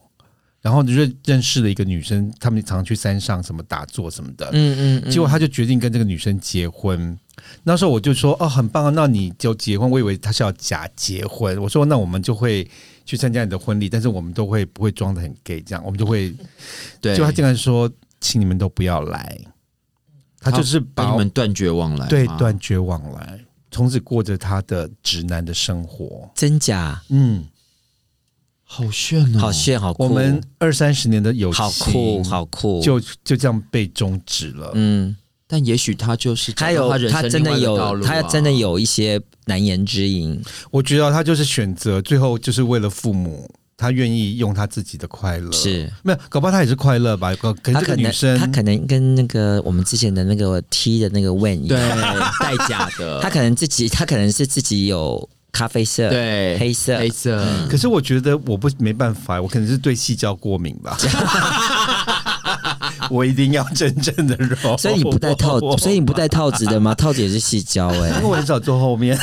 [0.63, 7.19] 然后认认识了一个女生，他们常去山上什么打坐什么的，嗯嗯结果他就决定跟这个女生结婚。
[7.63, 9.89] 那时候我就说哦，很棒啊，那你就结婚。
[9.89, 12.69] 我以为他是要假结婚，我说那我们就会
[13.05, 15.85] 去参加你的婚礼，但是我们都会不会装的很 gay，这样。
[15.85, 16.35] 我们就会。
[17.01, 17.89] 对，就他竟然说，
[18.21, 19.39] 请你们都不要来，
[20.41, 23.39] 他就是跟把你们断绝往来，对，断绝往来，
[23.77, 26.31] 从此过着他的直男的生活。
[26.35, 27.45] 真假，嗯，
[28.65, 34.73] 好炫哦，好炫，好酷，我们二三十年的友情，好酷，好酷，就就这样被终止了。
[34.77, 35.15] 嗯，
[35.47, 40.41] 但也许他就是他有他真的有，他真的有一些难言之隐。
[40.71, 45.91] 我觉得他就是选择最后就是为了父母，他愿意用他自己的快乐，是。
[46.03, 47.35] 没有，搞不好他也是快乐吧？
[47.35, 51.79] 他可能个女生，他可能跟那个我们之前的那个 T 的那个 Wen 一对。
[51.79, 51.99] 样，
[52.41, 56.59] 代价的， 他可能自己他可能是自己有咖啡色、对。
[56.59, 56.97] 黑色。
[56.99, 60.97] 黑色，可是我觉得我不没办法，我可能是对细胶过敏吧。
[63.11, 66.93] 我一定要真正的肉，所以你不戴套， 所以你不戴套子的吗？
[66.97, 69.17] 套子也是细胶哎、因为我很少坐后面。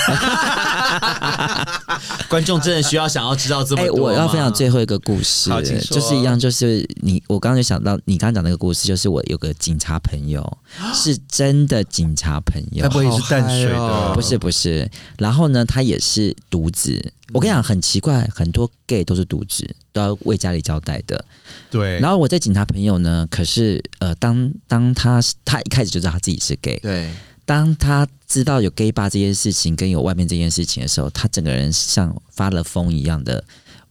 [2.29, 3.83] 观众真的需要想要知道这么？
[3.93, 5.49] 我要分享最后一个故事
[5.89, 10.57] 就是一样，就是你，我刚刚就想到你刚刚讲那个故事，就是我有个警察朋友，
[10.93, 14.13] 是真的警察朋友他，不会也是淡水的？
[14.13, 17.13] 不是不是，然后呢，他也是独子。
[17.33, 21.25] 我跟你讲，很奇怪，很多 gay 都是独子，都要为家里交代的。
[21.71, 27.09] 对，然后我这警察朋友呢，可是呃，当当他他一开始就知道他自己是 gay，对，
[27.45, 33.43] 当他知道有 gay 吧这件事情跟有外面这件事情的时候，他整个人像发了疯一样的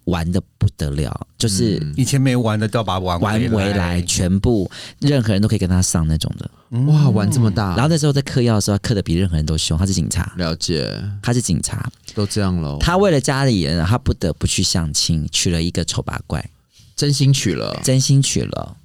[0.05, 1.94] 玩的不得了，就是嗯。
[1.96, 6.50] 以前没玩的都要把它玩玩回来，全部任何人都可以跟他上那种的。
[6.86, 9.76] 哇，玩这么大，然后那时候在嗑药的时候，他嗑的比任何人都凶。
[9.76, 10.90] 他是警察，了解，
[11.22, 16.42] 他是警察，都这样喽，他为了家里人，他不得不去相亲，娶了一个丑八怪，
[16.96, 18.76] 真心娶了，真心娶了。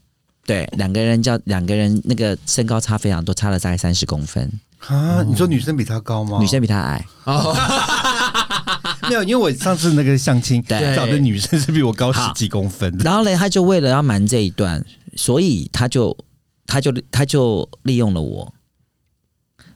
[0.48, 5.22] 对，两个人叫两个人那个身高差非常多，差了大概三十公分，啊！
[5.22, 6.40] 你说女生比他高吗？
[6.40, 7.06] 女生比他矮。
[9.10, 13.04] 没有，因为我上次那个相亲对找的女生是比我高十几公分的。
[13.04, 14.84] 然后嘞，他就为了要瞒这一段，
[15.18, 16.18] 所以他就
[16.66, 18.54] 他就他就利用了我，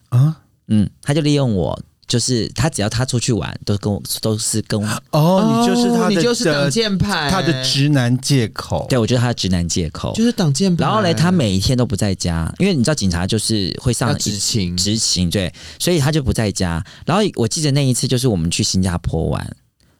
[0.10, 1.78] 啊嗯，他就利用我，
[2.12, 8.86] 就是他只要他出去玩，都跟我都是跟我，哦，你就是他的，你就是挡箭牌，他的直男借口。
[8.90, 10.14] 对我觉得他的直男借口。
[10.14, 10.84] 就是挡箭牌。
[10.84, 16.86] 然后嘞，他每一天都不在家，因为你知道警察就是会上执勤，执勤，对，所以他就不在家。
[17.06, 19.42] 然后我记得那一次就是我们去新加坡玩，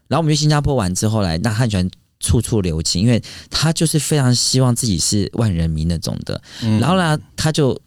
[0.10, 1.90] 然后我们去新加坡玩之后来，那他很喜欢
[2.20, 6.42] 处处留情，因为他就是非常希望自己是万人迷那种的。
[6.62, 7.80] 嗯然后呢，他就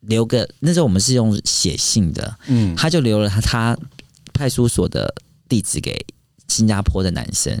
[0.00, 3.76] 留个那时候我们是用写信的，嗯，他就留了他他
[4.32, 5.14] 派出所的
[5.48, 6.04] 地址给
[6.48, 7.60] 新加坡的男生。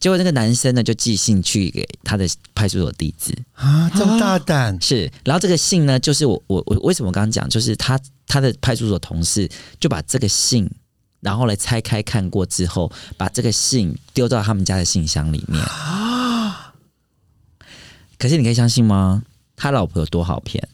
[0.00, 9.50] 结果那个男生呢，就寄信去给他的派出所地址，啊，这么大胆，是，然后这个信呢，就是我我我为什么我刚刚讲，就是他他的派出所同事
[9.80, 10.70] 就把这个信，
[11.20, 15.60] 然后来拆开看过之后，把这个信丢到他们家的信箱里面。
[15.62, 16.72] 啊
[18.18, 19.22] 可是你可以相信吗？
[19.56, 20.68] 他老婆有多好骗？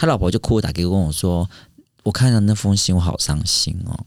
[0.00, 1.46] 他老婆就哭着打给我跟我说
[2.04, 4.00] ：“我看到那封信，我好伤心哦。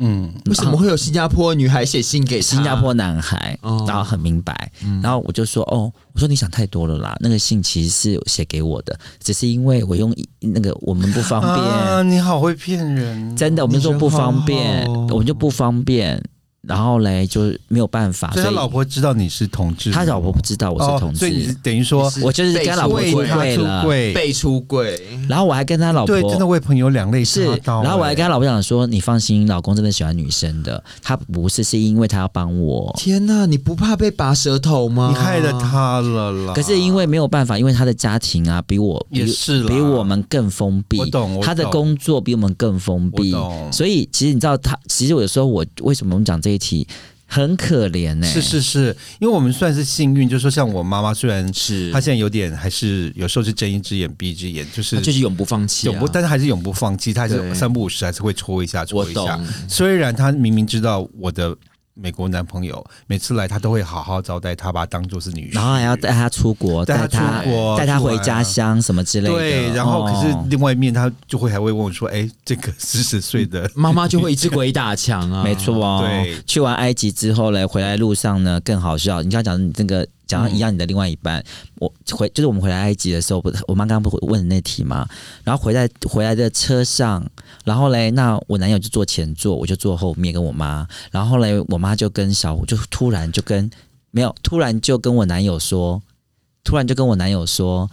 [0.00, 11.52] 嗯，为什么会有新加坡女孩写信给新加坡男孩，哦然后很明白，然后我就说：哦，我说你想太多了啦，那个信其实是写给我的，只是因为我用那个我们不方便。
[11.54, 15.00] 啊，你好会骗人，真的，我们说不方便，好好。
[15.00, 16.20] 哦我们就不方便，
[16.66, 27.82] 然后嘞就没有办法，所以他老婆知道你是同志，他老婆不知道我是同哦，所以等于说我就是跟他老婆出被出柜了，被出柜，然后我还跟他老婆对，真的为朋友两肋是插，刀。
[27.82, 32.92] 然后我还跟哎他老婆讲说，你放心，老公真的喜欢女生的，他不是是因为他要帮我。
[32.96, 35.08] 天哪，你不怕被拔舌头吗？
[35.10, 35.52] 你害了。
[35.60, 36.52] 他了啦。
[36.54, 43.34] 可是因为没有办法，因为他的家庭啊，比我比也是比我们更封闭，我懂我他的工作比我们更封闭，
[43.72, 46.86] 所以其实你知道他，其实有时候我为什么我们讲这一起
[47.28, 51.90] 很可怜呢、是是是，因为我们算是幸运，就是说像我妈妈，虽然是。
[51.90, 59.40] 她现在有点还是有时候是睁一只眼闭一只眼，就是就是永不放弃、啊，永不，但是还是永不放弃，她还是三不五时还是会戳一下戳一下。
[59.68, 61.56] 虽然她明明知道我的
[61.98, 69.34] 美国男朋友每次来，他都会好好招待他，把他当做是女婿，然后还要带他出国，带他带他出国带他回家乡什么之类的。
[69.34, 76.04] 对，然后可是哦另外一面，他就会还会问我说：“哎，这个四十岁的妈妈就会一直鬼打墙啊，没错哦。
[76.06, 79.22] 对去完埃及之后呢，回来路上呢更好笑。
[79.22, 81.42] 你刚刚讲的那个讲到一样，你的另外一半，
[81.76, 85.08] 我回就是我们回来埃及的时候，不是我妈刚刚不问的那题嘛？
[85.44, 87.24] 然后回来回来的车上，
[87.64, 93.70] 然后嘞，那我男友就坐前座，我就坐后面跟我妈，然后嘞，我妈就跟小虎就突然就跟
[94.10, 96.02] 没有，突然就跟我男友说，
[96.64, 97.90] 突然就跟我男友说。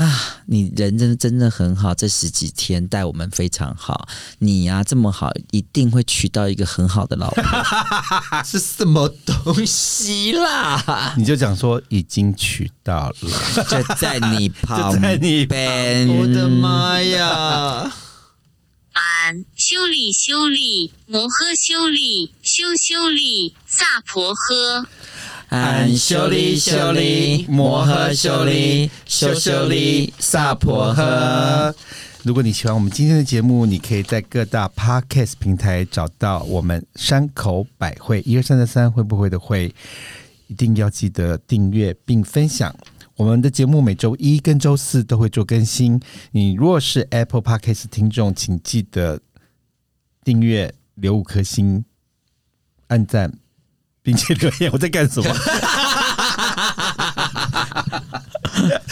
[0.00, 4.08] 啊，你人真的真的很好，这十几天待我们非常好。
[4.38, 7.44] 你呀、这么好，一定会娶到一个很好的老婆。
[8.42, 11.12] 是什么东西啦？
[11.18, 17.92] 你就讲说已经娶到了，就在你旁 就在你边，我的妈呀！
[18.92, 24.86] 俺修理修理摩诃修理修修理萨婆诃。
[25.50, 31.74] 俺修理修理摩诃修理修修理萨婆诃。
[32.22, 39.74] 如果你喜欢我们今天的节目，你可以在各大 podcast 平台找到我们山口百惠一二三的三会不会的会，
[40.46, 42.72] 一定要记得订阅并分享。
[43.16, 46.00] 我们的节目每周一跟周四都会做更新。
[46.30, 49.20] 你若是 Apple Podcast 听众，请记得
[50.22, 51.84] 订阅、留五颗星、
[52.86, 53.32] 按赞，
[54.02, 54.70] 并且留言。
[54.72, 55.34] 我在干什么？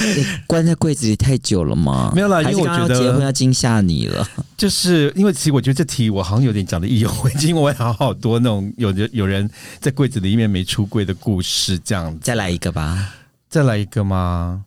[0.00, 2.10] 你 关在柜子里太久了吗？
[2.14, 4.26] 没有啦因为我觉得结婚要惊吓你了。
[4.56, 9.48] 就是因为其实我觉得这题我好像有点讲的意犹未尽，因为我有好多那种有的有人
[9.80, 12.18] 在柜子里面没出柜的故事，这样子。
[12.22, 13.14] 再来一个吧。
[13.50, 14.64] 再来一个吗？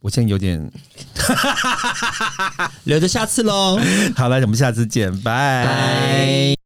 [0.00, 0.70] 我现在有点
[2.84, 3.78] 留着下次喽。
[4.16, 5.64] 好了，我们下次见，拜。
[5.64, 6.57] 拜。